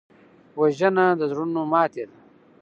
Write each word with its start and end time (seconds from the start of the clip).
وژنه 0.59 1.05
د 1.19 1.21
زړونو 1.31 1.61
ماتې 1.71 2.03
ده 2.09 2.17